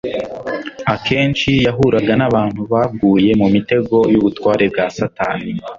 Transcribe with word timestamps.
Akenshi 0.93 1.51
yahuraga 1.65 2.13
n'abantu 2.19 2.61
baguye 2.71 3.31
mu 3.41 3.47
mitego 3.55 3.97
y'ubutware 4.13 4.65
bwa 4.73 4.85
Satani, 4.97 5.49